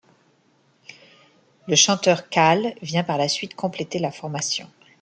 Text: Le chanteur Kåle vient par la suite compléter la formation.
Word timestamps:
Le 1.67 1.75
chanteur 1.75 2.27
Kåle 2.27 2.73
vient 2.81 3.03
par 3.03 3.19
la 3.19 3.29
suite 3.29 3.53
compléter 3.53 3.99
la 3.99 4.09
formation. 4.11 4.67